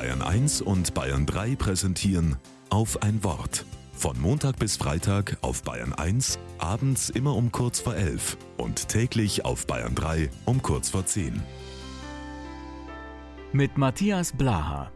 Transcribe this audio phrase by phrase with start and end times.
[0.00, 2.36] Bayern 1 und Bayern 3 präsentieren
[2.70, 3.66] auf ein Wort.
[3.92, 9.44] Von Montag bis Freitag auf Bayern 1, abends immer um kurz vor 11 und täglich
[9.44, 11.42] auf Bayern 3 um kurz vor 10.
[13.52, 14.90] Mit Matthias Blaha.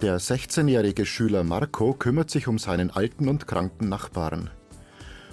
[0.00, 4.48] Der 16-jährige Schüler Marco kümmert sich um seinen alten und kranken Nachbarn.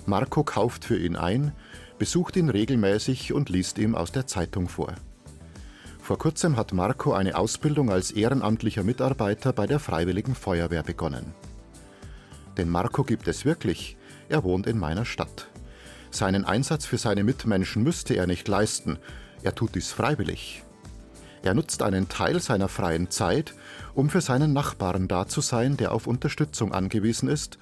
[0.05, 1.54] Marco kauft für ihn ein,
[1.98, 4.93] besucht ihn regelmäßig und liest ihm aus der Zeitung vor.
[6.01, 11.34] Vor kurzem hat Marco eine Ausbildung als ehrenamtlicher Mitarbeiter bei der Freiwilligen Feuerwehr begonnen.
[12.57, 13.96] Denn Marco gibt es wirklich,
[14.28, 15.48] er wohnt in meiner Stadt.
[16.11, 19.00] Seinen Einsatz für seine Mitmenschen müsste er nicht leisten,
[19.43, 20.64] er tut dies freiwillig.
[21.42, 23.54] Er nutzt einen Teil seiner freien Zeit,
[23.93, 27.57] um für seinen Nachbarn da zu sein, der auf Unterstützung angewiesen ist,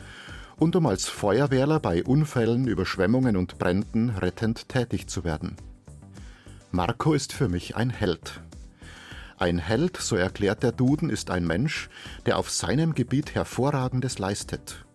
[0.62, 5.56] und um als Feuerwehrler bei Unfällen, Überschwemmungen und Bränden rettend tätig zu werden.
[6.70, 8.42] Marco ist für mich ein Held.
[9.40, 11.90] Ein Held, so erklärt der Duden, ist ein Mensch,
[12.28, 14.86] der auf seinem Gebiet Hervorragendes leistet.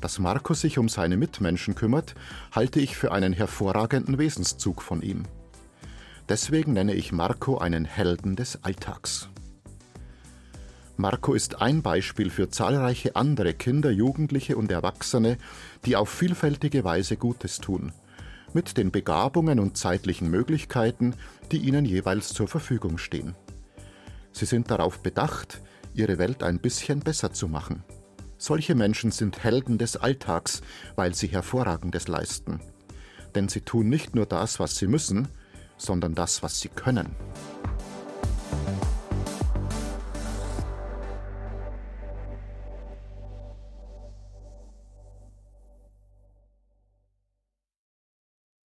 [0.00, 2.16] Dass Marco sich um seine Mitmenschen kümmert,
[2.50, 5.26] halte ich für einen hervorragenden Wesenszug von ihm.
[6.28, 9.28] Deswegen nenne ich Marco einen Helden des Alltags.
[11.00, 15.38] Marco ist ein Beispiel für zahlreiche andere Kinder, Jugendliche und Erwachsene,
[15.84, 17.92] die auf vielfältige Weise Gutes tun,
[18.52, 21.14] mit den Begabungen und zeitlichen Möglichkeiten,
[21.52, 23.36] die ihnen jeweils zur Verfügung stehen.
[24.32, 25.62] Sie sind darauf bedacht,
[25.94, 27.84] ihre Welt ein bisschen besser zu machen.
[28.36, 30.62] Solche Menschen sind Helden des Alltags,
[30.96, 32.58] weil sie Hervorragendes leisten.
[33.36, 35.28] Denn sie tun nicht nur das, was sie müssen,
[35.76, 37.14] sondern das, was sie können.